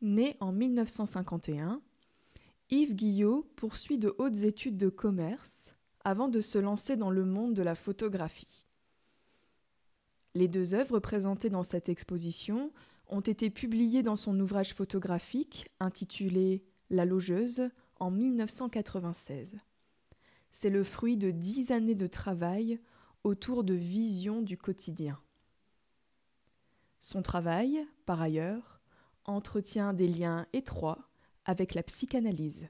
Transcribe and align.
Né 0.00 0.36
en 0.38 0.52
1951, 0.52 1.80
Yves 2.70 2.94
Guillot 2.94 3.50
poursuit 3.56 3.98
de 3.98 4.14
hautes 4.18 4.44
études 4.44 4.76
de 4.76 4.88
commerce 4.88 5.74
avant 6.04 6.28
de 6.28 6.40
se 6.40 6.58
lancer 6.58 6.96
dans 6.96 7.10
le 7.10 7.24
monde 7.24 7.54
de 7.54 7.62
la 7.62 7.74
photographie. 7.74 8.64
Les 10.34 10.46
deux 10.46 10.74
œuvres 10.74 11.00
présentées 11.00 11.50
dans 11.50 11.64
cette 11.64 11.88
exposition 11.88 12.72
ont 13.08 13.20
été 13.20 13.50
publiées 13.50 14.04
dans 14.04 14.14
son 14.14 14.38
ouvrage 14.38 14.74
photographique 14.74 15.66
intitulé 15.80 16.62
La 16.90 17.04
logeuse 17.04 17.68
en 17.98 18.12
1996. 18.12 19.58
C'est 20.52 20.70
le 20.70 20.84
fruit 20.84 21.16
de 21.16 21.32
dix 21.32 21.72
années 21.72 21.96
de 21.96 22.06
travail 22.06 22.78
autour 23.24 23.64
de 23.64 23.74
visions 23.74 24.42
du 24.42 24.56
quotidien. 24.56 25.18
Son 27.00 27.22
travail, 27.22 27.84
par 28.06 28.20
ailleurs, 28.20 28.77
entretient 29.28 29.92
des 29.92 30.08
liens 30.08 30.46
étroits 30.52 31.08
avec 31.44 31.74
la 31.74 31.82
psychanalyse. 31.82 32.68